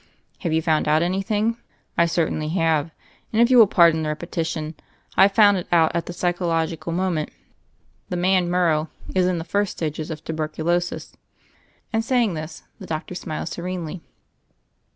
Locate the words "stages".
9.73-10.09